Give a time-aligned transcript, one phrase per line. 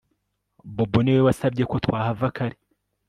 [0.75, 2.55] Bobo niwe wasabye ko twahava kare